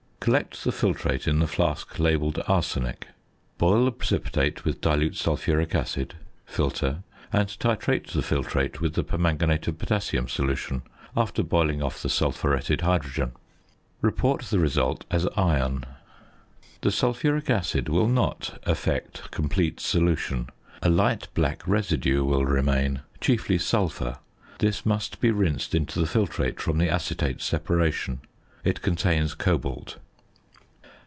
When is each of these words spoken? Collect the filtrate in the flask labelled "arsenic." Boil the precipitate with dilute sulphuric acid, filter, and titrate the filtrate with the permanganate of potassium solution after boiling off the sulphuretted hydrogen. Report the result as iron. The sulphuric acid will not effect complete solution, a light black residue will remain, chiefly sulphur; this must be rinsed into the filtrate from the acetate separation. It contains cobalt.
Collect 0.29 0.63
the 0.65 0.71
filtrate 0.71 1.27
in 1.27 1.39
the 1.39 1.47
flask 1.47 1.97
labelled 1.97 2.39
"arsenic." 2.47 3.07
Boil 3.57 3.85
the 3.85 3.91
precipitate 3.91 4.63
with 4.63 4.79
dilute 4.79 5.15
sulphuric 5.15 5.73
acid, 5.73 6.13
filter, 6.45 7.01
and 7.33 7.47
titrate 7.47 8.11
the 8.11 8.21
filtrate 8.21 8.79
with 8.79 8.93
the 8.93 9.03
permanganate 9.03 9.67
of 9.67 9.79
potassium 9.79 10.27
solution 10.27 10.83
after 11.17 11.41
boiling 11.41 11.81
off 11.81 12.03
the 12.03 12.07
sulphuretted 12.07 12.81
hydrogen. 12.81 13.31
Report 14.01 14.41
the 14.43 14.59
result 14.59 15.05
as 15.09 15.27
iron. 15.35 15.85
The 16.81 16.91
sulphuric 16.91 17.49
acid 17.49 17.89
will 17.89 18.07
not 18.07 18.59
effect 18.67 19.31
complete 19.31 19.79
solution, 19.79 20.51
a 20.83 20.89
light 20.89 21.29
black 21.33 21.67
residue 21.67 22.23
will 22.23 22.45
remain, 22.45 23.01
chiefly 23.19 23.57
sulphur; 23.57 24.19
this 24.59 24.85
must 24.85 25.19
be 25.19 25.31
rinsed 25.31 25.73
into 25.73 25.97
the 25.97 26.05
filtrate 26.05 26.59
from 26.61 26.77
the 26.77 26.89
acetate 26.91 27.41
separation. 27.41 28.19
It 28.63 28.83
contains 28.83 29.33
cobalt. 29.33 29.97